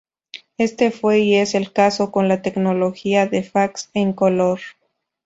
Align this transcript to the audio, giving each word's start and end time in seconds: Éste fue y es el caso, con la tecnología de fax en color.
Éste 0.57 0.89
fue 0.89 1.19
y 1.19 1.35
es 1.35 1.53
el 1.53 1.71
caso, 1.71 2.11
con 2.11 2.27
la 2.27 2.41
tecnología 2.41 3.27
de 3.27 3.43
fax 3.43 3.91
en 3.93 4.13
color. 4.13 4.59